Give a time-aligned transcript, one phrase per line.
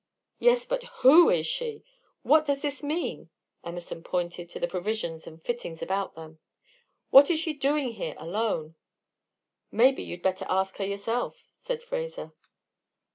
[0.39, 1.83] "Yes, but who is she?
[2.23, 3.29] What does this mean?"
[3.63, 6.39] Emerson pointed to the provisions and fittings about them.
[7.11, 8.73] "What is she doing here alone?"
[9.71, 12.33] "Maybe you'd better ask her yourself," said Fraser.